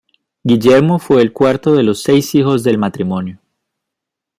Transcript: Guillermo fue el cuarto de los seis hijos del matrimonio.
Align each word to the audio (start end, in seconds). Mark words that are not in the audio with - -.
Guillermo 0.43 0.97
fue 0.97 1.21
el 1.21 1.31
cuarto 1.31 1.73
de 1.75 1.83
los 1.83 2.01
seis 2.01 2.33
hijos 2.33 2.63
del 2.63 2.79
matrimonio. 2.79 3.37